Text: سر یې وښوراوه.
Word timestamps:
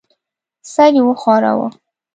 سر 0.73 0.89
یې 0.97 1.01
وښوراوه. 1.05 1.67